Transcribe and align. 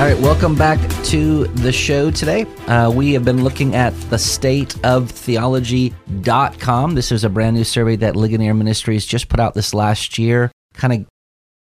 All 0.00 0.06
right, 0.06 0.18
welcome 0.18 0.54
back 0.54 0.78
to 1.04 1.46
the 1.46 1.70
show 1.70 2.10
today. 2.10 2.46
Uh, 2.66 2.90
we 2.90 3.12
have 3.12 3.22
been 3.22 3.44
looking 3.44 3.74
at 3.74 3.92
the 4.08 4.16
stateoftheology.com. 4.16 6.94
This 6.94 7.12
is 7.12 7.22
a 7.22 7.28
brand 7.28 7.54
new 7.54 7.64
survey 7.64 7.96
that 7.96 8.16
Ligonier 8.16 8.54
Ministries 8.54 9.04
just 9.04 9.28
put 9.28 9.40
out 9.40 9.52
this 9.52 9.74
last 9.74 10.18
year, 10.18 10.50
kind 10.72 10.94
of 10.94 11.04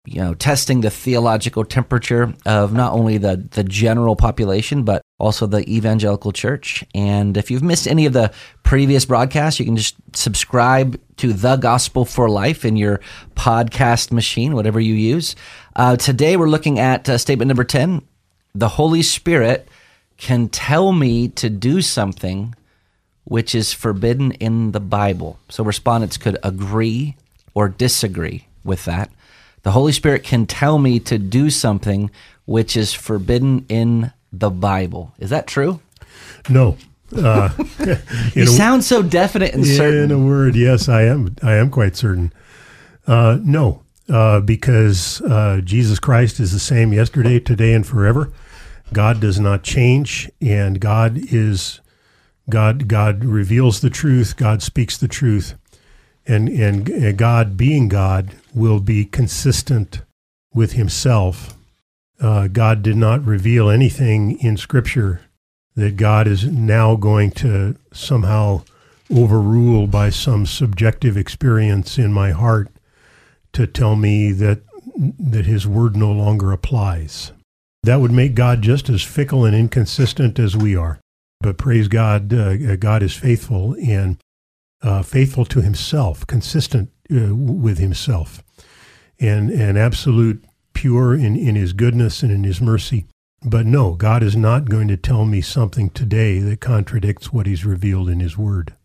you 0.05 0.21
know, 0.21 0.35
testing 0.35 0.81
the 0.81 0.91
theological 0.91 1.65
temperature 1.65 2.31
of 2.45 2.73
not 2.73 2.93
only 2.93 3.17
the, 3.17 3.37
the 3.49 3.63
general 3.63 4.15
population, 4.15 4.83
but 4.83 5.01
also 5.19 5.47
the 5.47 5.67
evangelical 5.67 6.31
church. 6.31 6.83
And 6.93 7.37
if 7.37 7.49
you've 7.49 7.63
missed 7.63 7.87
any 7.87 8.05
of 8.05 8.13
the 8.13 8.31
previous 8.61 9.03
broadcasts, 9.03 9.59
you 9.59 9.65
can 9.65 9.77
just 9.77 9.95
subscribe 10.13 11.01
to 11.17 11.33
The 11.33 11.55
Gospel 11.55 12.05
for 12.05 12.29
Life 12.29 12.65
in 12.65 12.75
your 12.75 13.01
podcast 13.35 14.11
machine, 14.11 14.53
whatever 14.53 14.79
you 14.79 14.93
use. 14.93 15.35
Uh, 15.75 15.95
today, 15.95 16.37
we're 16.37 16.47
looking 16.47 16.77
at 16.77 17.09
uh, 17.09 17.17
statement 17.17 17.47
number 17.47 17.63
10 17.63 18.03
the 18.59 18.69
Holy 18.69 19.03
Spirit 19.03 19.67
can 20.17 20.49
tell 20.49 20.91
me 20.91 21.27
to 21.27 21.49
do 21.49 21.81
something 21.81 22.55
which 23.23 23.53
is 23.53 23.71
forbidden 23.71 24.31
in 24.33 24.71
the 24.71 24.79
Bible. 24.79 25.37
So 25.49 25.63
respondents 25.63 26.17
could 26.17 26.37
agree 26.41 27.15
or 27.53 27.69
disagree 27.69 28.47
with 28.63 28.85
that. 28.85 29.11
The 29.61 29.71
Holy 29.71 29.91
Spirit 29.91 30.23
can 30.23 30.47
tell 30.47 30.79
me 30.79 30.99
to 31.01 31.19
do 31.19 31.49
something 31.49 32.09
which 32.45 32.75
is 32.75 32.93
forbidden 32.93 33.65
in 33.69 34.11
the 34.31 34.49
Bible. 34.49 35.13
Is 35.19 35.29
that 35.29 35.45
true? 35.45 35.79
No. 36.49 36.77
Uh, 37.15 37.49
you 38.33 38.43
a, 38.43 38.47
sound 38.47 38.83
so 38.83 39.03
definite 39.03 39.53
and 39.53 39.65
certain. 39.65 40.05
In 40.05 40.11
a 40.11 40.19
word, 40.19 40.55
yes, 40.55 40.89
I 40.89 41.03
am. 41.03 41.35
I 41.43 41.55
am 41.55 41.69
quite 41.69 41.95
certain. 41.95 42.33
Uh, 43.05 43.37
no, 43.41 43.83
uh, 44.09 44.39
because 44.39 45.21
uh, 45.21 45.61
Jesus 45.63 45.99
Christ 45.99 46.39
is 46.39 46.51
the 46.53 46.59
same 46.59 46.91
yesterday, 46.91 47.39
today, 47.39 47.73
and 47.73 47.85
forever. 47.85 48.31
God 48.93 49.19
does 49.19 49.39
not 49.39 49.63
change, 49.63 50.29
and 50.41 50.79
God 50.79 51.17
is 51.17 51.81
God. 52.49 52.87
God 52.87 53.25
reveals 53.25 53.81
the 53.81 53.89
truth. 53.89 54.37
God 54.37 54.61
speaks 54.61 54.97
the 54.97 55.07
truth, 55.07 55.55
and 56.25 56.47
and 56.47 57.17
God, 57.17 57.57
being 57.57 57.89
God, 57.89 58.31
will 58.53 58.79
be 58.79 59.05
consistent 59.05 60.01
with 60.53 60.73
Himself. 60.73 61.57
Uh, 62.19 62.47
God 62.47 62.81
did 62.81 62.95
not 62.95 63.23
reveal 63.25 63.69
anything 63.69 64.39
in 64.39 64.57
Scripture 64.57 65.21
that 65.75 65.97
God 65.97 66.27
is 66.27 66.45
now 66.45 66.95
going 66.95 67.29
to 67.31 67.75
somehow 67.93 68.63
overrule 69.13 69.85
by 69.85 70.09
some 70.09 70.45
subjective 70.45 71.15
experience 71.15 71.97
in 71.97 72.11
my 72.11 72.31
heart 72.31 72.69
to 73.53 73.67
tell 73.67 73.95
me 73.95 74.31
that 74.31 74.61
that 74.97 75.45
His 75.45 75.67
word 75.67 75.95
no 75.95 76.11
longer 76.11 76.51
applies. 76.51 77.31
That 77.87 78.01
would 78.01 78.11
make 78.11 78.35
God 78.35 78.61
just 78.61 78.89
as 78.89 79.01
fickle 79.01 79.45
and 79.45 79.55
inconsistent 79.55 80.39
as 80.39 80.57
we 80.57 80.75
are. 80.75 80.99
But 81.39 81.57
praise 81.57 81.87
God, 81.87 82.33
uh, 82.33 82.75
God 82.75 83.01
is 83.01 83.15
faithful 83.15 83.77
and 83.81 84.17
uh, 84.81 85.03
faithful 85.03 85.45
to 85.45 85.61
himself, 85.61 86.27
consistent 86.27 86.89
uh, 87.09 87.33
with 87.33 87.77
himself, 87.77 88.43
and, 89.21 89.49
and 89.49 89.77
absolute 89.77 90.43
pure 90.73 91.15
in, 91.15 91.37
in 91.37 91.55
his 91.55 91.71
goodness 91.71 92.23
and 92.23 92.31
in 92.33 92.43
his 92.43 92.59
mercy. 92.59 93.05
But 93.41 93.65
no, 93.65 93.93
God 93.93 94.21
is 94.21 94.35
not 94.35 94.67
going 94.67 94.89
to 94.89 94.97
tell 94.97 95.23
me 95.23 95.39
something 95.39 95.89
today 95.89 96.39
that 96.39 96.59
contradicts 96.59 97.31
what 97.31 97.45
he's 97.45 97.63
revealed 97.63 98.09
in 98.09 98.19
his 98.19 98.37
word. 98.37 98.75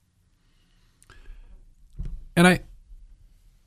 And 2.37 2.47
I, 2.47 2.61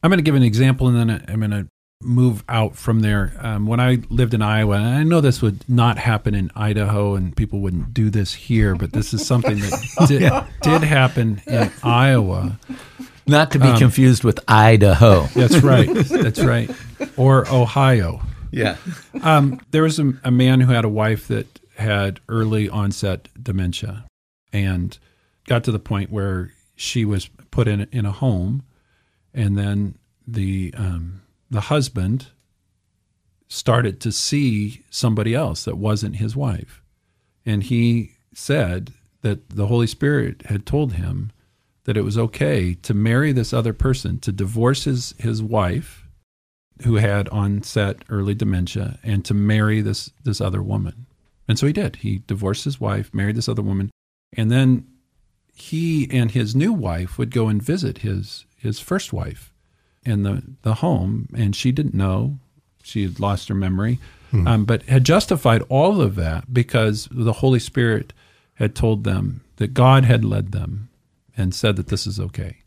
I'm 0.02 0.10
going 0.10 0.18
to 0.18 0.24
give 0.24 0.36
an 0.36 0.44
example, 0.44 0.88
and 0.88 0.96
then 0.96 1.26
I'm 1.28 1.40
going 1.42 1.52
to 1.52 1.68
move 2.02 2.44
out 2.50 2.76
from 2.76 3.00
there. 3.02 3.34
Um, 3.40 3.68
when 3.68 3.80
I 3.80 4.00
lived 4.10 4.34
in 4.34 4.42
Iowa, 4.42 4.76
and 4.76 4.86
I 4.86 5.04
know 5.04 5.22
this 5.22 5.42
would 5.42 5.68
not 5.70 5.98
happen 5.98 6.36
in 6.36 6.52
Idaho, 6.56 7.16
and 7.16 7.36
people 7.36 7.60
wouldn't 7.60 7.94
do 7.94 8.10
this 8.10 8.34
here, 8.34 8.76
but 8.76 8.92
this 8.92 9.14
is 9.14 9.26
something 9.26 9.60
that 9.60 10.06
did, 10.08 10.22
yeah. 10.22 10.48
did 10.62 10.84
happen 10.84 11.42
in 11.48 11.72
Iowa. 11.84 12.60
Not 13.28 13.52
to 13.52 13.60
be 13.60 13.68
um, 13.68 13.78
confused 13.78 14.24
with 14.24 14.40
Idaho. 14.48 15.24
That's 15.34 15.58
right. 15.64 15.90
That's 15.92 16.44
right. 16.44 16.70
Or 17.18 17.48
Ohio. 17.52 18.22
Yeah. 18.52 18.78
Um, 19.24 19.60
there 19.72 19.84
was 19.84 20.00
a, 20.00 20.14
a 20.24 20.32
man 20.32 20.62
who 20.62 20.72
had 20.72 20.86
a 20.86 20.90
wife 20.90 21.28
that 21.30 21.60
had 21.76 22.20
early 22.30 22.70
onset 22.70 23.28
dementia 23.42 24.06
and 24.54 24.98
got 25.48 25.64
to 25.66 25.72
the 25.72 25.80
point 25.80 26.12
where 26.12 26.52
she 26.76 27.04
was 27.04 27.30
put 27.52 27.68
in 27.68 27.88
in 27.92 28.06
a 28.06 28.12
home, 28.12 28.64
and 29.34 29.58
then 29.58 29.98
the 30.28 30.74
um, 30.78 31.22
the 31.56 31.62
husband 31.62 32.28
started 33.48 34.02
to 34.02 34.12
see 34.12 34.84
somebody 34.90 35.34
else 35.34 35.64
that 35.66 35.78
wasn't 35.78 36.18
his 36.18 36.36
wife. 36.36 36.82
And 37.46 37.64
he 37.64 38.12
said 38.34 38.94
that 39.22 39.50
the 39.50 39.68
Holy 39.68 39.88
Spirit 39.88 40.44
had 40.48 40.66
told 40.66 40.94
him 40.94 41.32
that 41.86 41.98
it 41.98 42.04
was 42.04 42.18
okay 42.18 42.74
to 42.74 42.94
marry 42.94 43.32
this 43.32 43.54
other 43.54 43.74
person, 43.74 44.20
to 44.20 44.32
divorce 44.32 44.84
his, 44.86 45.14
his 45.20 45.42
wife, 45.42 46.08
who 46.84 46.96
had 46.96 47.30
onset 47.30 48.04
early 48.10 48.34
dementia, 48.34 49.00
and 49.04 49.24
to 49.24 49.34
marry 49.34 49.82
this, 49.82 50.12
this 50.24 50.42
other 50.42 50.62
woman. 50.62 51.06
And 51.48 51.58
so 51.58 51.68
he 51.68 51.74
did. 51.74 51.98
He 51.98 52.24
divorced 52.26 52.66
his 52.66 52.82
wife, 52.82 53.14
married 53.14 53.38
this 53.38 53.48
other 53.48 53.62
woman, 53.62 53.92
and 54.36 54.52
then 54.52 54.88
he 55.54 56.10
and 56.12 56.32
his 56.32 56.56
new 56.56 56.74
wife 56.74 57.18
would 57.18 57.32
go 57.32 57.48
and 57.48 57.62
visit 57.62 58.00
his, 58.00 58.46
his 58.58 58.80
first 58.80 59.14
wife 59.14 59.54
in 60.06 60.24
the, 60.24 60.44
the 60.62 60.76
home, 60.76 61.28
and 61.36 61.56
she 61.56 61.72
didn't 61.72 61.96
know. 61.96 62.38
She 62.84 63.04
had 63.04 63.20
lost 63.20 63.48
her 63.50 63.56
memory, 63.56 64.00
hmm. 64.32 64.48
um, 64.48 64.66
but 64.66 64.84
had 64.84 65.04
justified 65.04 65.64
all 65.70 66.02
of 66.02 66.16
that 66.16 66.54
because 66.54 67.08
the 67.12 67.34
Holy 67.34 67.60
Spirit 67.60 68.14
had 68.56 68.76
told 68.76 69.04
them 69.04 69.42
that 69.58 69.74
God 69.74 70.06
had 70.06 70.24
led 70.24 70.52
them 70.52 70.90
and 71.36 71.54
said 71.54 71.76
that 71.78 71.88
this 71.88 72.06
is 72.06 72.20
okay. 72.20 72.58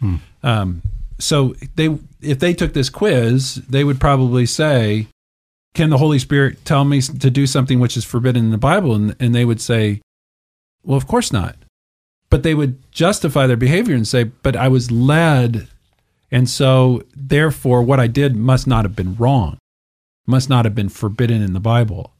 Hmm. 0.00 0.16
Um, 0.42 0.82
so 1.18 1.54
they, 1.76 1.96
if 2.20 2.40
they 2.40 2.52
took 2.52 2.72
this 2.72 2.90
quiz, 2.90 3.56
they 3.68 3.84
would 3.84 4.00
probably 4.00 4.46
say, 4.46 5.06
"Can 5.74 5.90
the 5.90 5.98
Holy 5.98 6.18
Spirit 6.18 6.64
tell 6.64 6.84
me 6.84 7.00
to 7.00 7.30
do 7.30 7.46
something 7.46 7.78
which 7.78 7.96
is 7.96 8.04
forbidden 8.04 8.46
in 8.46 8.50
the 8.50 8.58
Bible?" 8.58 8.94
And, 8.94 9.14
and 9.20 9.34
they 9.34 9.44
would 9.44 9.60
say, 9.60 10.00
"Well, 10.82 10.96
of 10.96 11.06
course 11.06 11.32
not." 11.32 11.56
But 12.30 12.42
they 12.42 12.54
would 12.54 12.90
justify 12.90 13.46
their 13.46 13.56
behavior 13.56 13.94
and 13.94 14.08
say, 14.08 14.24
"But 14.24 14.56
I 14.56 14.66
was 14.66 14.90
led 14.90 15.68
and 16.34 16.50
so, 16.50 17.04
therefore, 17.14 17.80
what 17.84 18.00
I 18.00 18.08
did 18.08 18.34
must 18.34 18.66
not 18.66 18.84
have 18.84 18.96
been 18.96 19.14
wrong, 19.14 19.56
must 20.26 20.50
not 20.50 20.64
have 20.64 20.74
been 20.74 20.88
forbidden 20.88 21.40
in 21.40 21.52
the 21.52 21.60
Bible. 21.60 22.12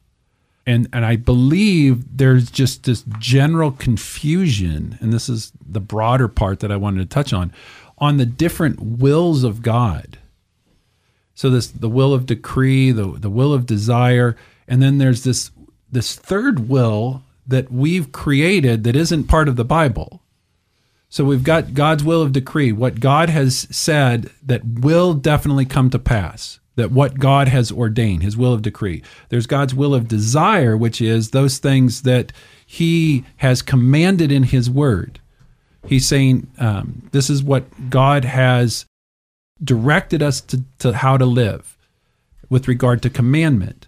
And, 0.65 0.87
and 0.93 1.05
I 1.05 1.17
believe 1.17 2.17
there's 2.17 2.49
just 2.49 2.85
this 2.85 3.03
general 3.19 3.71
confusion, 3.71 4.97
and 5.01 5.11
this 5.11 5.27
is 5.27 5.51
the 5.67 5.81
broader 5.81 6.29
part 6.29 6.61
that 6.61 6.71
I 6.71 6.77
wanted 6.77 6.99
to 6.99 7.13
touch 7.13 7.33
on, 7.33 7.51
on 7.97 8.15
the 8.15 8.25
different 8.25 8.79
wills 8.79 9.43
of 9.43 9.61
God. 9.61 10.17
So 11.33 11.49
this 11.49 11.67
the 11.67 11.89
will 11.89 12.13
of 12.13 12.25
decree, 12.25 12.93
the, 12.93 13.19
the 13.19 13.29
will 13.29 13.53
of 13.53 13.65
desire, 13.65 14.37
and 14.65 14.81
then 14.81 14.97
there's 14.97 15.25
this 15.25 15.51
this 15.91 16.15
third 16.15 16.69
will 16.69 17.23
that 17.45 17.69
we've 17.69 18.13
created 18.13 18.85
that 18.85 18.95
isn't 18.95 19.25
part 19.25 19.49
of 19.49 19.57
the 19.57 19.65
Bible. 19.65 20.21
So 21.15 21.23
we've 21.23 21.45
got 21.45 21.73
God's 21.73 22.03
will 22.03 22.21
of 22.21 22.33
decree, 22.33 22.73
what 22.73 22.99
God 22.99 23.29
has 23.29 23.69
said 23.71 24.31
that 24.45 24.65
will 24.65 25.13
definitely 25.13 25.63
come 25.63 25.89
to 25.91 25.97
pass, 25.97 26.59
that 26.75 26.91
what 26.91 27.19
God 27.19 27.47
has 27.47 27.71
ordained, 27.71 28.21
his 28.21 28.35
will 28.35 28.51
of 28.51 28.61
decree. 28.61 29.01
There's 29.29 29.47
God's 29.47 29.73
will 29.73 29.95
of 29.95 30.09
desire, 30.09 30.75
which 30.75 30.99
is 30.99 31.29
those 31.29 31.57
things 31.57 32.01
that 32.01 32.33
he 32.65 33.23
has 33.37 33.61
commanded 33.61 34.29
in 34.29 34.43
his 34.43 34.69
word. 34.69 35.21
He's 35.87 36.05
saying, 36.05 36.51
um, 36.57 37.07
this 37.13 37.29
is 37.29 37.41
what 37.41 37.89
God 37.89 38.25
has 38.25 38.85
directed 39.63 40.21
us 40.21 40.41
to, 40.41 40.65
to 40.79 40.91
how 40.91 41.15
to 41.15 41.25
live 41.25 41.77
with 42.49 42.67
regard 42.67 43.01
to 43.03 43.09
commandment. 43.09 43.87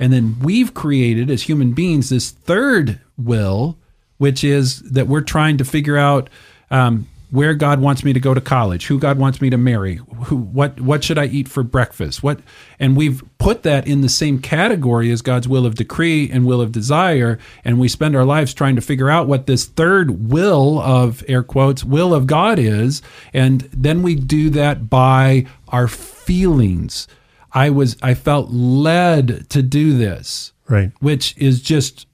And 0.00 0.12
then 0.12 0.40
we've 0.40 0.74
created 0.74 1.30
as 1.30 1.44
human 1.44 1.72
beings 1.72 2.08
this 2.08 2.32
third 2.32 2.98
will, 3.16 3.78
which 4.18 4.42
is 4.42 4.80
that 4.80 5.06
we're 5.06 5.20
trying 5.20 5.56
to 5.58 5.64
figure 5.64 5.96
out 5.96 6.28
um, 6.74 7.06
where 7.30 7.54
God 7.54 7.80
wants 7.80 8.04
me 8.04 8.12
to 8.12 8.20
go 8.20 8.32
to 8.32 8.40
college, 8.40 8.86
who 8.86 8.96
God 8.98 9.18
wants 9.18 9.40
me 9.40 9.50
to 9.50 9.56
marry, 9.58 9.96
who 10.26 10.36
what 10.36 10.80
what 10.80 11.02
should 11.02 11.18
I 11.18 11.26
eat 11.26 11.48
for 11.48 11.62
breakfast? 11.62 12.22
What 12.22 12.38
and 12.78 12.96
we've 12.96 13.22
put 13.38 13.62
that 13.64 13.88
in 13.88 14.02
the 14.02 14.08
same 14.08 14.38
category 14.40 15.10
as 15.10 15.20
God's 15.22 15.48
will 15.48 15.66
of 15.66 15.74
decree 15.74 16.30
and 16.30 16.46
will 16.46 16.60
of 16.60 16.70
desire, 16.70 17.38
and 17.64 17.80
we 17.80 17.88
spend 17.88 18.14
our 18.14 18.24
lives 18.24 18.54
trying 18.54 18.76
to 18.76 18.82
figure 18.82 19.10
out 19.10 19.26
what 19.26 19.46
this 19.46 19.64
third 19.64 20.30
will 20.30 20.78
of 20.80 21.24
air 21.26 21.42
quotes 21.42 21.82
will 21.82 22.14
of 22.14 22.26
God 22.26 22.58
is, 22.58 23.02
and 23.32 23.62
then 23.72 24.02
we 24.02 24.14
do 24.14 24.48
that 24.50 24.88
by 24.88 25.46
our 25.68 25.88
feelings. 25.88 27.08
I 27.52 27.70
was 27.70 27.96
I 28.02 28.14
felt 28.14 28.50
led 28.50 29.48
to 29.50 29.62
do 29.62 29.96
this 29.96 30.52
Right. 30.68 30.92
which 31.00 31.34
is 31.36 31.60
just 31.60 32.06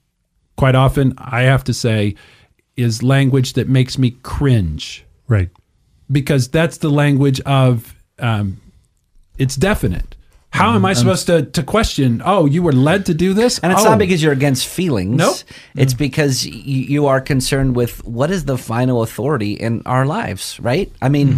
quite 0.57 0.75
often, 0.75 1.13
I 1.17 1.43
have 1.43 1.63
to 1.65 1.73
say, 1.73 2.15
is 2.77 3.03
language 3.03 3.53
that 3.53 3.67
makes 3.69 3.97
me 3.97 4.11
cringe 4.23 5.05
Right. 5.27 5.49
because 6.11 6.47
that's 6.49 6.77
the 6.77 6.89
language 6.89 7.39
of 7.41 7.95
um, 8.19 8.59
it's 9.37 9.55
definite. 9.55 10.15
How 10.53 10.75
am 10.75 10.83
I 10.83 10.91
supposed 10.93 11.27
to, 11.27 11.43
to 11.43 11.63
question? 11.63 12.21
Oh, 12.25 12.45
you 12.45 12.61
were 12.61 12.73
led 12.73 13.05
to 13.05 13.13
do 13.13 13.33
this, 13.33 13.57
And 13.59 13.71
it's 13.71 13.81
oh, 13.85 13.91
not 13.91 13.99
because 13.99 14.21
you're 14.21 14.33
against 14.33 14.67
feelings. 14.67 15.15
Nope. 15.15 15.37
It's 15.75 15.93
because 15.93 16.45
y- 16.45 16.51
you 16.53 17.07
are 17.07 17.21
concerned 17.21 17.73
with 17.77 18.03
what 18.05 18.29
is 18.31 18.43
the 18.43 18.57
final 18.57 19.01
authority 19.01 19.53
in 19.53 19.81
our 19.85 20.05
lives, 20.05 20.59
right? 20.59 20.91
I 21.01 21.07
mean, 21.07 21.37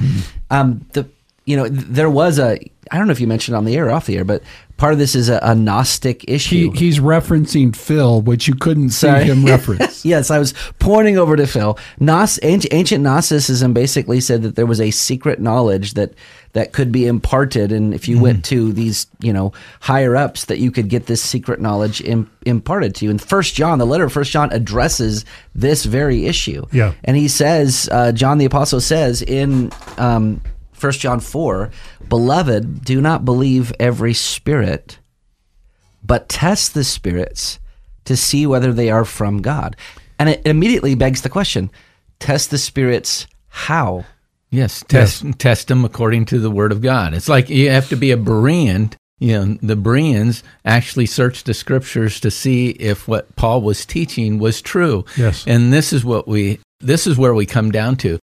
um, 0.50 0.86
the 0.94 1.08
you 1.46 1.56
know 1.58 1.68
there 1.70 2.10
was 2.10 2.40
a 2.40 2.58
I 2.94 2.98
don't 3.00 3.08
know 3.08 3.12
if 3.12 3.20
you 3.20 3.26
mentioned 3.26 3.58
on 3.58 3.66
the 3.66 3.76
air 3.76 3.88
or 3.88 3.92
off 3.92 4.06
the 4.06 4.16
air, 4.16 4.24
but 4.24 4.44
part 4.78 4.94
of 4.94 5.00
this 5.00 5.16
is 5.16 5.28
a, 5.28 5.40
a 5.42 5.56
Gnostic 5.56 6.22
he, 6.28 6.36
issue. 6.36 6.72
he's 6.74 7.00
referencing 7.00 7.76
Phil, 7.76 8.22
which 8.22 8.48
you 8.48 8.54
couldn't 8.54 8.92
see 8.92 9.08
him 9.08 9.44
reference. 9.48 10.06
yes, 10.06 10.30
I 10.30 10.38
was 10.38 10.54
pointing 10.78 11.18
over 11.18 11.36
to 11.36 11.48
Phil. 11.48 11.76
Gnos, 12.00 12.38
ancient, 12.44 12.72
ancient 12.72 13.04
Gnosticism 13.04 13.74
basically 13.74 14.22
said 14.22 14.44
that 14.44 14.56
there 14.56 14.68
was 14.68 14.80
a 14.80 14.92
secret 14.92 15.42
knowledge 15.42 15.96
that 15.96 16.14
that 16.52 16.72
could 16.72 16.92
be 16.92 17.08
imparted, 17.08 17.72
and 17.72 17.96
if 17.96 18.08
you 18.08 18.20
went 18.20 18.46
to 18.46 18.72
these, 18.74 19.08
you 19.20 19.34
know, 19.34 19.54
higher 19.80 20.16
ups, 20.16 20.46
that 20.46 20.60
you 20.60 20.70
could 20.70 20.88
get 20.88 21.08
this 21.08 21.20
secret 21.20 21.60
knowledge 21.60 22.00
Im, 22.02 22.30
imparted 22.46 22.94
to 22.94 23.06
you. 23.06 23.12
And 23.12 23.20
First 23.20 23.56
John, 23.56 23.80
the 23.80 23.88
letter 23.88 24.04
of 24.04 24.14
First 24.14 24.32
John, 24.32 24.52
addresses 24.54 25.26
this 25.56 25.84
very 25.84 26.28
issue. 26.28 26.68
Yeah. 26.72 26.94
and 27.06 27.18
he 27.18 27.28
says, 27.28 27.90
uh, 27.92 28.12
John 28.12 28.38
the 28.38 28.46
apostle 28.46 28.82
says 28.82 29.24
in 29.24 29.72
um, 29.98 30.42
First 30.84 31.00
John 31.00 31.22
four, 31.22 31.72
beloved, 32.10 32.84
do 32.84 33.00
not 33.00 33.24
believe 33.24 33.72
every 33.80 34.14
spirit 34.14 35.00
but 36.04 36.28
test 36.28 36.74
the 36.74 36.84
spirits 36.84 37.58
to 38.04 38.18
see 38.18 38.46
whether 38.46 38.74
they 38.74 38.90
are 38.90 39.06
from 39.06 39.42
God. 39.42 39.78
And 40.20 40.28
it 40.28 40.46
immediately 40.46 40.94
begs 40.94 41.22
the 41.22 41.30
question 41.30 41.72
test 42.20 42.52
the 42.52 42.58
spirits 42.58 43.28
how? 43.48 44.04
Yes, 44.50 44.84
test 44.86 45.24
test 45.40 45.70
them 45.70 45.86
according 45.86 46.26
to 46.26 46.40
the 46.40 46.52
word 46.52 46.74
of 46.74 46.82
God. 46.82 47.14
It's 47.14 47.30
like 47.30 47.50
you 47.50 47.70
have 47.70 47.88
to 47.88 47.96
be 47.96 48.12
a 48.12 48.18
Berean. 48.18 48.94
You 49.20 49.46
know, 49.46 49.58
the 49.62 49.78
Bereans 49.78 50.44
actually 50.66 51.06
searched 51.06 51.46
the 51.46 51.54
scriptures 51.54 52.20
to 52.20 52.30
see 52.30 52.72
if 52.72 53.08
what 53.08 53.34
Paul 53.38 53.62
was 53.62 53.86
teaching 53.86 54.38
was 54.38 54.62
true. 54.62 55.06
Yes. 55.16 55.46
And 55.48 55.72
this 55.72 55.94
is 55.94 56.04
what 56.04 56.28
we 56.28 56.60
this 56.82 57.08
is 57.08 57.18
where 57.18 57.34
we 57.34 57.46
come 57.46 57.72
down 57.72 57.96
to. 58.04 58.20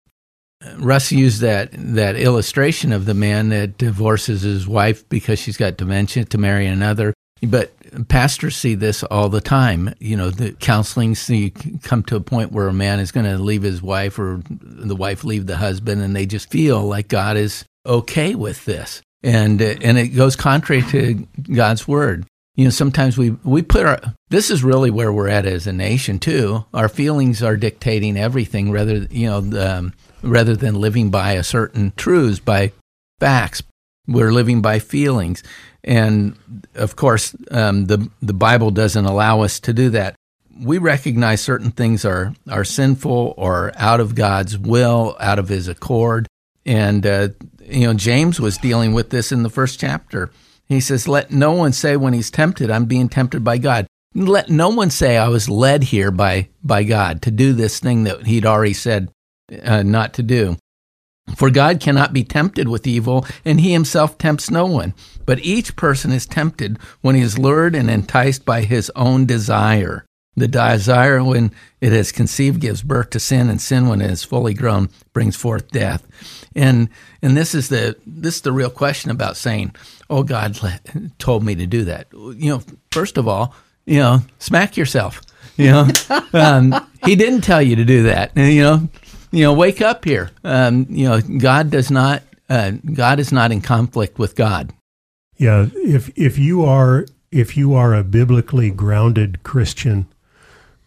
Russ 0.79 1.13
used 1.13 1.41
that 1.41 1.71
that 1.73 2.17
illustration 2.17 2.93
of 2.93 3.05
the 3.05 3.15
man 3.15 3.49
that 3.51 3.79
divorces 3.79 4.43
his 4.43 4.67
wife 4.67 5.09
because 5.09 5.39
she's 5.39 5.57
got 5.57 5.77
dementia 5.77 6.25
to 6.27 6.39
marry 6.39 6.67
another. 6.67 7.15
But 7.43 7.73
pastors 8.09 8.57
see 8.57 8.75
this 8.75 9.03
all 9.05 9.29
the 9.29 9.41
time. 9.41 9.95
You 9.99 10.17
know, 10.17 10.31
the 10.31 10.53
counseling 10.53 11.15
see 11.15 11.51
come 11.83 12.03
to 12.05 12.17
a 12.17 12.21
point 12.21 12.53
where 12.53 12.69
a 12.69 12.73
man 12.73 13.01
is 13.01 13.13
going 13.13 13.27
to 13.27 13.39
leave 13.39 13.63
his 13.63 13.83
wife 13.83 14.19
or 14.19 14.43
the 14.49 14.97
wife 14.97 15.25
leave 15.25 15.47
the 15.47 15.57
husband, 15.57 16.03
and 16.03 16.17
they 16.17 16.27
just 16.27 16.51
feel 16.51 16.83
like 16.83 17.09
God 17.09 17.37
is 17.37 17.65
okay 17.85 18.35
with 18.35 18.65
this, 18.65 19.03
and 19.23 19.61
and 19.61 19.99
it 19.99 20.09
goes 20.09 20.37
contrary 20.37 20.83
to 20.91 21.27
God's 21.53 21.87
word. 21.87 22.27
You 22.55 22.65
know, 22.65 22.71
sometimes 22.71 23.19
we 23.19 23.31
we 23.45 23.61
put 23.61 23.85
our 23.85 24.01
this 24.31 24.51
is 24.51 24.65
really 24.65 24.91
where 24.91 25.13
we're 25.13 25.29
at 25.29 25.45
as 25.45 25.67
a 25.67 25.73
nation 25.73 26.19
too. 26.19 26.65
Our 26.73 26.89
feelings 26.89 27.43
are 27.43 27.57
dictating 27.57 28.17
everything, 28.17 28.73
rather 28.73 29.07
you 29.11 29.27
know, 29.27 29.39
um, 29.63 29.93
rather 30.23 30.57
than 30.57 30.81
living 30.81 31.11
by 31.11 31.33
a 31.33 31.43
certain 31.43 31.93
truths 31.97 32.39
by 32.39 32.73
facts. 33.19 33.63
We're 34.09 34.33
living 34.33 34.63
by 34.63 34.79
feelings, 34.79 35.43
and 35.83 36.37
of 36.75 36.95
course, 36.95 37.35
um, 37.51 37.87
the 37.87 38.09
the 38.23 38.35
Bible 38.35 38.71
doesn't 38.71 39.05
allow 39.05 39.41
us 39.41 39.59
to 39.61 39.73
do 39.73 39.91
that. 39.91 40.15
We 40.61 40.79
recognize 40.79 41.41
certain 41.41 41.73
things 41.73 42.05
are 42.05 42.35
are 42.49 42.65
sinful 42.65 43.35
or 43.37 43.73
out 43.75 43.99
of 43.99 44.15
God's 44.15 44.57
will, 44.59 45.17
out 45.19 45.41
of 45.41 45.49
His 45.49 45.67
accord, 45.67 46.29
and 46.65 47.05
uh, 47.05 47.29
you 47.65 47.89
know 47.89 47.95
James 47.95 48.39
was 48.39 48.59
dealing 48.59 48.95
with 48.95 49.11
this 49.11 49.33
in 49.33 49.43
the 49.43 49.51
first 49.51 49.81
chapter. 49.81 50.31
He 50.67 50.81
says, 50.81 51.09
"Let 51.09 51.33
no 51.33 51.53
one 51.53 51.73
say 51.73 51.97
when 51.97 52.13
he's 52.13 52.31
tempted, 52.31 52.71
I'm 52.71 52.85
being 52.85 53.09
tempted 53.09 53.43
by 53.43 53.59
God. 53.59 53.89
Let 54.15 54.49
no 54.49 54.69
one 54.69 54.91
say 54.91 55.17
I 55.17 55.29
was 55.29 55.49
led 55.49 55.83
here 55.83 56.13
by 56.13 56.49
by 56.63 56.85
God 56.85 57.23
to 57.23 57.33
do 57.33 57.53
this 57.53 57.81
thing 57.81 58.05
that 58.05 58.27
He'd 58.27 58.47
already 58.47 58.73
said 58.73 59.09
uh, 59.63 59.83
not 59.83 60.15
to 60.15 60.23
do." 60.23 60.57
For 61.35 61.51
God 61.51 61.81
cannot 61.81 62.13
be 62.13 62.23
tempted 62.23 62.69
with 62.69 62.87
evil, 62.87 63.27
and 63.45 63.61
he 63.61 63.73
himself 63.73 64.17
tempts 64.17 64.51
no 64.51 64.65
one. 64.65 64.95
But 65.25 65.41
each 65.41 65.75
person 65.75 66.13
is 66.13 66.25
tempted 66.25 66.79
when 67.01 67.17
he 67.17 67.23
is 67.23 67.39
lured 67.39 67.75
and 67.75 67.91
enticed 67.91 68.45
by 68.45 68.63
his 68.63 68.93
own 68.95 69.27
desire. 69.27 70.05
The 70.37 70.47
desire, 70.47 71.25
when 71.25 71.51
it 71.81 71.95
is 71.95 72.13
conceived, 72.13 72.61
gives 72.61 72.83
birth 72.83 73.11
to 73.11 73.21
sin, 73.21 73.49
and 73.49 73.61
sin, 73.61 73.89
when 73.89 74.03
it 74.03 74.11
is 74.11 74.23
fully 74.23 74.53
grown, 74.53 74.91
brings 75.15 75.35
forth 75.35 75.71
death. 75.71 76.07
And 76.55 76.91
and 77.23 77.37
this 77.37 77.55
is 77.55 77.71
the 77.71 77.97
this 78.07 78.37
is 78.37 78.41
the 78.43 78.53
real 78.53 78.71
question 78.71 79.11
about 79.11 79.39
saying, 79.39 79.75
"Oh, 80.11 80.23
God 80.23 80.59
told 81.19 81.43
me 81.43 81.55
to 81.55 81.67
do 81.67 81.85
that." 81.85 82.09
You 82.13 82.51
know, 82.51 82.63
first 82.93 83.17
of 83.17 83.27
all, 83.27 83.55
you 83.87 83.99
know, 83.99 84.21
smack 84.39 84.77
yourself. 84.77 85.23
You 85.57 85.71
know, 85.71 85.89
um, 86.35 86.87
he 87.05 87.17
didn't 87.17 87.41
tell 87.41 87.63
you 87.63 87.77
to 87.77 87.85
do 87.85 88.03
that. 88.03 88.37
You 88.37 88.63
know, 88.63 88.89
you 89.37 89.43
know, 89.43 89.53
wake 89.53 89.83
up 89.83 90.07
here. 90.07 90.31
Um, 90.45 90.87
you 90.89 91.07
know, 91.07 91.21
God 91.21 91.71
does 91.71 91.91
not. 91.91 92.23
Uh, 92.49 92.73
God 92.95 93.19
is 93.19 93.33
not 93.33 93.53
in 93.53 93.61
conflict 93.61 94.19
with 94.19 94.35
God. 94.35 94.73
Yeah, 95.37 95.67
if 95.75 96.11
if 96.17 96.39
you 96.39 96.65
are 96.65 97.05
if 97.31 97.55
you 97.55 97.75
are 97.75 97.95
a 97.95 98.03
biblically 98.03 98.71
grounded 98.71 99.43
Christian 99.43 100.07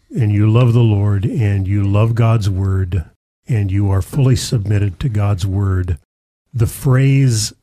and 0.10 0.32
you 0.32 0.50
love 0.50 0.74
the 0.74 0.80
Lord 0.80 1.26
and 1.26 1.68
you 1.68 1.84
love 1.84 2.16
God's 2.16 2.50
word 2.50 3.06
and 3.48 3.72
you 3.72 3.92
are 3.92 4.02
fully 4.02 4.36
submitted 4.36 5.00
to 5.02 5.10
God's 5.10 5.46
word, 5.46 6.00
the 6.52 6.66
phrase 6.66 7.54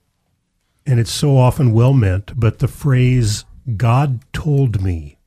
and 0.87 1.01
it's 1.01 1.11
so 1.11 1.37
often 1.37 1.73
well 1.73 1.95
meant, 1.95 2.39
but 2.39 2.61
the 2.61 2.69
phrase 2.69 3.45
God 3.77 4.21
told 4.33 4.81
me 4.81 5.19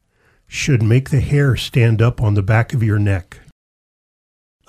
should 0.48 0.82
make 0.82 1.10
the 1.10 1.20
hair 1.20 1.58
stand 1.58 2.02
up 2.02 2.22
on 2.22 2.36
the 2.36 2.42
back 2.42 2.74
of 2.74 2.82
your 2.82 2.98
neck. 2.98 3.40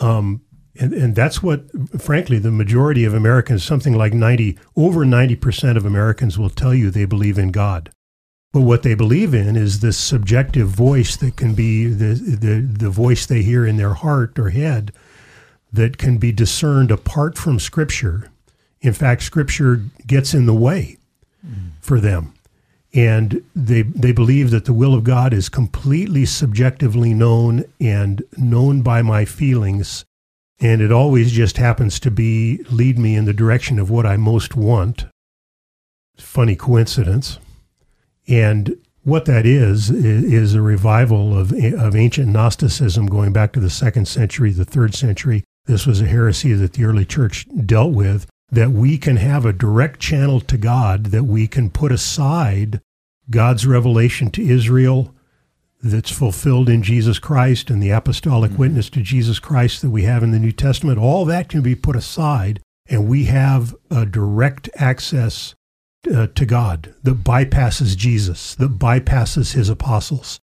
Um, 0.01 0.41
and, 0.79 0.93
and 0.93 1.15
that's 1.15 1.43
what, 1.43 1.65
frankly, 2.01 2.39
the 2.39 2.51
majority 2.51 3.05
of 3.05 3.15
Americans, 3.15 3.65
something 3.65 3.95
like 3.95 4.13
90, 4.13 4.57
over 4.77 5.05
90% 5.05 5.77
of 5.77 5.85
Americans 5.85 6.39
will 6.39 6.51
tell 6.51 6.75
you 6.75 6.91
they 6.91 7.05
believe 7.05 7.39
in 7.39 7.51
God. 7.51 7.91
But 8.53 8.63
what 8.63 8.83
they 8.83 8.95
believe 8.95 9.35
in 9.35 9.57
is 9.57 9.81
this 9.81 9.97
subjective 9.97 10.69
voice 10.69 11.17
that 11.17 11.37
can 11.37 11.55
be 11.55 11.87
the, 11.87 12.15
the, 12.15 12.61
the 12.61 12.91
voice 12.91 13.27
they 13.27 13.43
hear 13.43 13.67
in 13.67 13.77
their 13.77 13.95
heart 13.95 14.39
or 14.39 14.51
head 14.51 14.93
that 15.73 15.99
can 15.99 16.19
be 16.19 16.33
discerned 16.33 16.91
apart 16.91 17.39
from 17.39 17.61
Scripture. 17.61 18.31
In 18.81 18.93
fact, 18.93 19.23
Scripture 19.23 19.83
gets 20.07 20.35
in 20.35 20.47
the 20.47 20.55
way 20.55 20.99
hmm. 21.45 21.69
for 21.81 22.01
them. 22.01 22.35
And 22.93 23.45
they, 23.55 23.83
they 23.83 24.11
believe 24.11 24.51
that 24.51 24.65
the 24.65 24.73
will 24.73 24.95
of 24.95 25.05
God 25.05 25.33
is 25.33 25.49
completely 25.49 26.27
subjectively 26.27 27.15
known 27.15 27.65
and 27.81 28.23
known 28.37 28.83
by 28.83 29.03
my 29.03 29.25
feelings 29.25 30.05
and 30.61 30.83
it 30.83 30.93
always 30.93 31.33
just 31.33 31.57
happens 31.57 31.99
to 32.01 32.11
be 32.11 32.63
lead 32.71 32.99
me 32.99 33.17
in 33.17 33.25
the 33.25 33.33
direction 33.33 33.79
of 33.79 33.91
what 33.91 34.07
I 34.07 34.17
most 34.17 34.55
want. 34.55 35.07
Funny 36.19 36.55
coincidence. 36.55 37.39
And 38.29 38.77
what 39.03 39.25
that 39.25 39.47
is 39.47 39.91
is 39.91 40.55
a 40.55 40.61
revival 40.61 41.37
of 41.37 41.53
of 41.53 41.97
ancient 41.97 42.29
Gnosticism 42.29 43.07
going 43.07 43.33
back 43.33 43.53
to 43.53 43.61
the 43.61 43.71
second 43.71 44.07
century, 44.07 44.53
the 44.53 44.67
third 44.67 44.95
century. 44.95 45.45
This 45.65 45.87
was 45.87 46.01
a 46.01 46.07
heresy 46.07 46.53
that 46.53 46.75
the 46.75 46.85
early 46.85 47.05
church 47.05 47.47
dealt 47.67 47.95
with. 47.95 48.27
That 48.53 48.73
we 48.73 48.99
can 48.99 49.17
have 49.17 49.47
a 49.47 49.53
direct 49.53 50.01
channel 50.01 50.41
to 50.41 50.59
God, 50.59 51.07
that 51.07 51.25
we 51.25 51.47
can 51.47 51.71
put 51.71 51.93
aside 51.93 52.81
God's 53.31 53.65
revelation 53.65 54.31
to 54.33 54.43
Israel 54.47 55.15
that's 55.83 56.11
fulfilled 56.11 56.69
in 56.69 56.83
Jesus 56.83 57.19
Christ 57.19 57.71
and 57.71 57.83
the 57.83 57.91
apostolic 57.91 58.57
witness 58.59 58.91
to 58.91 59.03
Jesus 59.03 59.39
Christ 59.39 59.83
that 59.83 59.91
we 59.91 60.03
have 60.03 60.23
in 60.23 60.31
the 60.31 60.39
New 60.39 60.53
Testament, 60.53 60.99
all 60.99 61.25
that 61.25 61.49
can 61.49 61.63
be 61.63 61.75
put 61.75 61.97
aside, 61.97 62.61
and 62.89 63.09
we 63.09 63.25
have 63.25 63.75
a 63.91 64.05
direct 64.05 64.69
access 64.77 65.55
uh, 66.13 66.27
to 66.29 66.47
God, 66.47 66.95
that 67.03 67.25
bypasses 67.25 67.97
Jesus, 67.97 68.55
that 68.57 68.79
bypasses 68.79 69.55
his 69.55 69.69
apostles. 69.69 70.41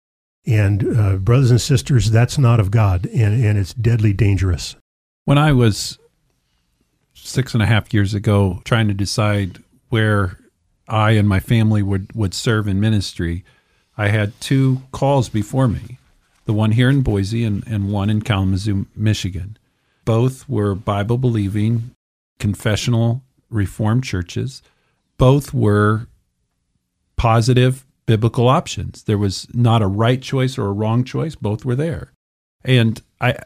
And 0.47 0.97
uh, 0.97 1.17
brothers 1.17 1.51
and 1.51 1.61
sisters, 1.61 2.11
that's 2.11 2.39
not 2.39 2.61
of 2.61 2.71
God, 2.71 3.07
and, 3.07 3.45
and 3.45 3.59
it's 3.59 3.75
deadly 3.75 4.13
dangerous. 4.13 4.77
When 5.25 5.39
I 5.39 5.53
was 5.53 5.99
six 7.15 7.53
and 7.55 7.63
a 7.63 7.67
half 7.67 7.93
years 7.93 8.15
ago 8.15 8.61
trying 8.65 8.89
to 8.89 8.95
decide 8.95 9.63
where 9.89 10.39
I 10.89 11.13
and 11.13 11.29
my 11.29 11.41
family 11.41 11.83
would, 11.83 12.15
would 12.15 12.33
serve 12.33 12.69
in 12.69 12.79
ministry, 12.79 13.45
I 13.97 14.09
had 14.09 14.39
two 14.41 14.83
calls 14.93 15.29
before 15.29 15.69
me 15.69 15.99
the 16.45 16.53
one 16.53 16.73
here 16.73 16.89
in 16.89 17.03
Boise 17.03 17.45
and, 17.45 17.67
and 17.67 17.91
one 17.91 18.09
in 18.09 18.23
Kalamazoo, 18.23 18.87
Michigan. 18.95 19.59
Both 20.05 20.49
were 20.49 20.75
Bible 20.75 21.19
believing, 21.19 21.91
confessional 22.39 23.23
Reformed 23.51 24.05
churches. 24.05 24.63
Both 25.19 25.55
were 25.55 26.09
positive 27.17 27.85
biblical 28.07 28.49
options. 28.49 29.05
There 29.05 29.19
was 29.19 29.47
not 29.53 29.83
a 29.83 29.87
right 29.87 30.21
choice 30.21 30.59
or 30.59 30.67
a 30.67 30.73
wrong 30.73 31.05
choice, 31.05 31.35
both 31.35 31.65
were 31.65 31.77
there. 31.77 32.13
And 32.65 33.01
I 33.21 33.37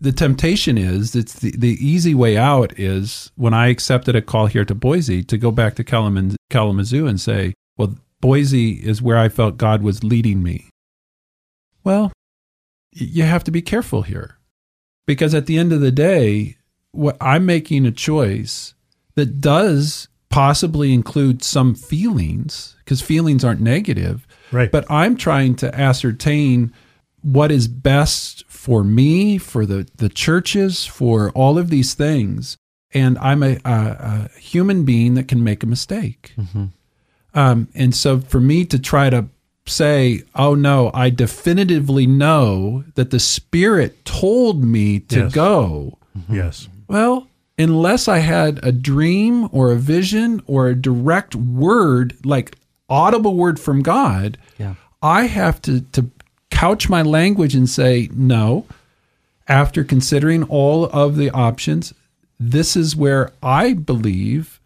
the 0.00 0.12
temptation 0.12 0.78
is 0.78 1.14
it's 1.14 1.34
the, 1.34 1.52
the 1.56 1.76
easy 1.84 2.14
way 2.14 2.36
out 2.36 2.78
is 2.78 3.30
when 3.36 3.52
I 3.52 3.68
accepted 3.68 4.16
a 4.16 4.22
call 4.22 4.46
here 4.46 4.64
to 4.64 4.74
Boise 4.74 5.22
to 5.24 5.36
go 5.36 5.50
back 5.50 5.74
to 5.76 5.84
Kalamazoo 5.84 7.06
and 7.06 7.20
say, 7.20 7.54
well, 7.76 7.94
Boise 8.20 8.72
is 8.72 9.00
where 9.00 9.18
I 9.18 9.28
felt 9.28 9.56
God 9.56 9.82
was 9.82 10.04
leading 10.04 10.42
me. 10.42 10.68
Well, 11.84 12.12
you 12.92 13.22
have 13.22 13.44
to 13.44 13.50
be 13.50 13.62
careful 13.62 14.02
here 14.02 14.36
because 15.06 15.34
at 15.34 15.46
the 15.46 15.58
end 15.58 15.72
of 15.72 15.80
the 15.80 15.92
day, 15.92 16.56
what 16.92 17.16
I'm 17.20 17.46
making 17.46 17.86
a 17.86 17.92
choice 17.92 18.74
that 19.14 19.40
does 19.40 20.08
possibly 20.28 20.92
include 20.92 21.42
some 21.42 21.74
feelings 21.74 22.76
because 22.78 23.00
feelings 23.00 23.44
aren't 23.44 23.60
negative. 23.60 24.26
Right. 24.52 24.70
But 24.70 24.90
I'm 24.90 25.16
trying 25.16 25.56
to 25.56 25.74
ascertain 25.74 26.72
what 27.22 27.52
is 27.52 27.68
best 27.68 28.44
for 28.48 28.82
me, 28.82 29.38
for 29.38 29.66
the, 29.66 29.88
the 29.96 30.08
churches, 30.08 30.86
for 30.86 31.30
all 31.30 31.58
of 31.58 31.70
these 31.70 31.94
things. 31.94 32.56
And 32.92 33.18
I'm 33.18 33.42
a, 33.42 33.58
a, 33.64 34.28
a 34.34 34.38
human 34.38 34.84
being 34.84 35.14
that 35.14 35.28
can 35.28 35.44
make 35.44 35.62
a 35.62 35.66
mistake. 35.66 36.32
Mm-hmm. 36.36 36.66
Um, 37.34 37.68
and 37.74 37.94
so 37.94 38.20
for 38.20 38.40
me 38.40 38.64
to 38.66 38.78
try 38.78 39.10
to 39.10 39.26
say, 39.66 40.22
oh 40.34 40.54
no, 40.54 40.90
I 40.92 41.10
definitively 41.10 42.06
know 42.06 42.84
that 42.94 43.10
the 43.10 43.20
Spirit 43.20 44.04
told 44.04 44.64
me 44.64 45.00
to 45.00 45.20
yes. 45.20 45.32
go. 45.32 45.98
Mm-hmm. 46.18 46.34
Yes. 46.34 46.68
Well, 46.88 47.28
unless 47.56 48.08
I 48.08 48.18
had 48.18 48.58
a 48.64 48.72
dream 48.72 49.48
or 49.52 49.70
a 49.70 49.76
vision 49.76 50.42
or 50.46 50.68
a 50.68 50.74
direct 50.74 51.34
word, 51.34 52.16
like 52.24 52.56
audible 52.88 53.36
word 53.36 53.60
from 53.60 53.82
God, 53.82 54.38
yeah. 54.58 54.74
I 55.02 55.26
have 55.26 55.62
to, 55.62 55.80
to 55.80 56.10
couch 56.50 56.88
my 56.88 57.02
language 57.02 57.54
and 57.54 57.68
say, 57.68 58.08
no, 58.12 58.66
after 59.46 59.84
considering 59.84 60.42
all 60.44 60.86
of 60.86 61.16
the 61.16 61.30
options, 61.30 61.94
this 62.38 62.76
is 62.76 62.96
where 62.96 63.32
I 63.42 63.74
believe 63.74 64.59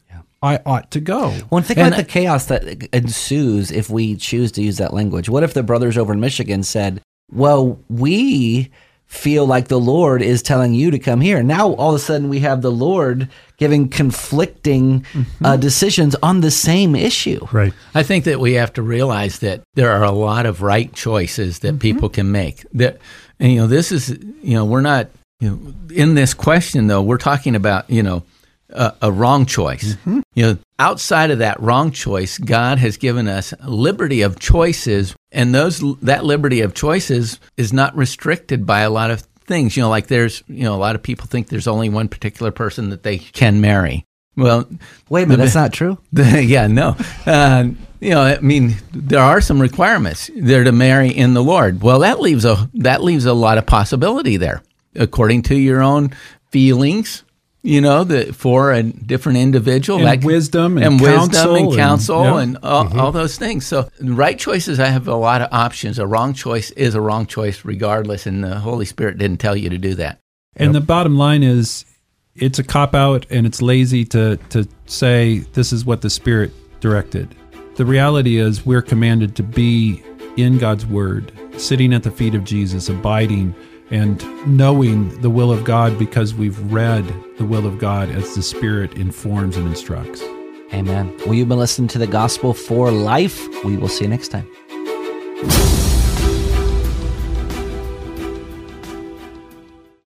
I 0.44 0.60
ought 0.66 0.90
to 0.90 1.00
go. 1.00 1.34
Well, 1.50 1.62
think 1.62 1.78
and 1.78 1.88
about 1.88 1.96
the 1.96 2.04
chaos 2.04 2.46
that 2.46 2.62
ensues 2.92 3.70
if 3.70 3.88
we 3.88 4.14
choose 4.16 4.52
to 4.52 4.62
use 4.62 4.76
that 4.76 4.92
language. 4.92 5.28
What 5.28 5.42
if 5.42 5.54
the 5.54 5.62
brothers 5.62 5.96
over 5.96 6.12
in 6.12 6.20
Michigan 6.20 6.62
said, 6.62 7.00
well, 7.32 7.80
we 7.88 8.70
feel 9.06 9.46
like 9.46 9.68
the 9.68 9.80
Lord 9.80 10.22
is 10.22 10.42
telling 10.42 10.74
you 10.74 10.90
to 10.90 10.98
come 10.98 11.20
here. 11.20 11.42
Now, 11.42 11.72
all 11.74 11.90
of 11.90 11.96
a 11.96 11.98
sudden, 11.98 12.28
we 12.28 12.40
have 12.40 12.62
the 12.62 12.72
Lord 12.72 13.28
giving 13.58 13.88
conflicting 13.88 15.00
mm-hmm. 15.00 15.44
uh, 15.44 15.56
decisions 15.56 16.16
on 16.22 16.40
the 16.40 16.50
same 16.50 16.96
issue. 16.96 17.46
Right. 17.52 17.72
I 17.94 18.02
think 18.02 18.24
that 18.24 18.40
we 18.40 18.54
have 18.54 18.72
to 18.74 18.82
realize 18.82 19.38
that 19.38 19.62
there 19.74 19.92
are 19.92 20.02
a 20.02 20.10
lot 20.10 20.46
of 20.46 20.62
right 20.62 20.92
choices 20.92 21.60
that 21.60 21.68
mm-hmm. 21.68 21.78
people 21.78 22.08
can 22.08 22.32
make. 22.32 22.66
That, 22.72 22.98
and, 23.38 23.52
you 23.52 23.60
know, 23.60 23.66
this 23.66 23.92
is, 23.92 24.10
you 24.42 24.54
know, 24.54 24.64
we're 24.64 24.80
not, 24.80 25.08
you 25.40 25.50
know, 25.50 25.74
in 25.94 26.14
this 26.14 26.34
question, 26.34 26.86
though, 26.86 27.02
we're 27.02 27.18
talking 27.18 27.54
about, 27.54 27.88
you 27.88 28.02
know, 28.02 28.24
a, 28.74 28.94
a 29.02 29.12
wrong 29.12 29.46
choice. 29.46 29.94
Mm-hmm. 29.94 30.20
You 30.34 30.42
know, 30.44 30.58
outside 30.78 31.30
of 31.30 31.38
that 31.38 31.60
wrong 31.60 31.90
choice, 31.90 32.38
God 32.38 32.78
has 32.78 32.96
given 32.96 33.28
us 33.28 33.54
liberty 33.64 34.22
of 34.22 34.38
choices, 34.38 35.14
and 35.32 35.54
those 35.54 35.80
that 36.02 36.24
liberty 36.24 36.60
of 36.60 36.74
choices 36.74 37.40
is 37.56 37.72
not 37.72 37.96
restricted 37.96 38.66
by 38.66 38.80
a 38.80 38.90
lot 38.90 39.10
of 39.10 39.20
things. 39.46 39.76
You 39.76 39.84
know, 39.84 39.90
like 39.90 40.08
there's, 40.08 40.42
you 40.48 40.64
know, 40.64 40.74
a 40.74 40.76
lot 40.76 40.94
of 40.94 41.02
people 41.02 41.26
think 41.26 41.48
there's 41.48 41.68
only 41.68 41.88
one 41.88 42.08
particular 42.08 42.50
person 42.50 42.90
that 42.90 43.02
they 43.02 43.18
can 43.18 43.60
marry. 43.60 44.04
Well, 44.36 44.68
wait 45.08 45.22
a 45.22 45.26
minute, 45.26 45.36
the, 45.36 45.42
that's 45.44 45.54
not 45.54 45.72
true. 45.72 45.98
The, 46.12 46.42
yeah, 46.42 46.66
no. 46.66 46.96
Uh, 47.24 47.68
you 48.00 48.10
know, 48.10 48.22
I 48.22 48.40
mean, 48.40 48.76
there 48.92 49.20
are 49.20 49.40
some 49.40 49.60
requirements. 49.60 50.28
They're 50.36 50.64
to 50.64 50.72
marry 50.72 51.10
in 51.10 51.34
the 51.34 51.42
Lord. 51.42 51.82
Well, 51.82 52.00
that 52.00 52.20
leaves 52.20 52.44
a 52.44 52.68
that 52.74 53.02
leaves 53.02 53.24
a 53.24 53.32
lot 53.32 53.58
of 53.58 53.66
possibility 53.66 54.36
there, 54.36 54.62
according 54.96 55.42
to 55.42 55.54
your 55.56 55.80
own 55.80 56.10
feelings, 56.50 57.24
you 57.64 57.80
know, 57.80 58.04
the, 58.04 58.30
for 58.34 58.72
a 58.72 58.82
different 58.82 59.38
individual, 59.38 59.98
and 59.98 60.04
like 60.04 60.22
wisdom 60.22 60.76
and, 60.76 60.86
and 60.86 61.00
counsel 61.00 61.54
wisdom 61.54 61.56
and 61.56 61.74
counsel 61.74 62.22
and, 62.22 62.34
yeah. 62.34 62.42
and 62.42 62.58
all, 62.62 62.84
mm-hmm. 62.84 63.00
all, 63.00 63.10
those 63.10 63.38
things. 63.38 63.64
So, 63.64 63.88
right 64.02 64.38
choices, 64.38 64.78
I 64.78 64.88
have 64.88 65.08
a 65.08 65.14
lot 65.14 65.40
of 65.40 65.48
options. 65.50 65.98
A 65.98 66.06
wrong 66.06 66.34
choice 66.34 66.70
is 66.72 66.94
a 66.94 67.00
wrong 67.00 67.24
choice, 67.24 67.64
regardless, 67.64 68.26
and 68.26 68.44
the 68.44 68.58
Holy 68.58 68.84
Spirit 68.84 69.16
didn't 69.16 69.38
tell 69.38 69.56
you 69.56 69.70
to 69.70 69.78
do 69.78 69.94
that. 69.94 70.20
And 70.56 70.74
yep. 70.74 70.82
the 70.82 70.86
bottom 70.86 71.16
line 71.16 71.42
is, 71.42 71.86
it's 72.34 72.58
a 72.58 72.64
cop 72.64 72.94
out, 72.94 73.24
and 73.30 73.46
it's 73.46 73.62
lazy 73.62 74.04
to 74.06 74.36
to 74.50 74.68
say 74.84 75.38
this 75.54 75.72
is 75.72 75.86
what 75.86 76.02
the 76.02 76.10
Spirit 76.10 76.52
directed. 76.80 77.34
The 77.76 77.86
reality 77.86 78.36
is, 78.36 78.66
we're 78.66 78.82
commanded 78.82 79.34
to 79.36 79.42
be 79.42 80.02
in 80.36 80.58
God's 80.58 80.84
Word, 80.84 81.32
sitting 81.56 81.94
at 81.94 82.02
the 82.02 82.10
feet 82.10 82.34
of 82.34 82.44
Jesus, 82.44 82.90
abiding 82.90 83.54
and 83.94 84.24
knowing 84.44 85.08
the 85.20 85.30
will 85.30 85.52
of 85.52 85.62
God 85.62 85.96
because 86.00 86.34
we've 86.34 86.58
read 86.72 87.06
the 87.38 87.44
will 87.44 87.64
of 87.64 87.78
God 87.78 88.10
as 88.10 88.34
the 88.34 88.42
Spirit 88.42 88.94
informs 88.94 89.56
and 89.56 89.68
instructs. 89.68 90.20
Amen. 90.72 91.16
Well, 91.24 91.34
you've 91.34 91.48
been 91.48 91.58
listening 91.58 91.86
to 91.88 91.98
the 91.98 92.08
Gospel 92.08 92.54
for 92.54 92.90
Life. 92.90 93.46
We 93.64 93.76
will 93.76 93.88
see 93.88 94.04
you 94.04 94.10
next 94.10 94.28
time. 94.28 94.50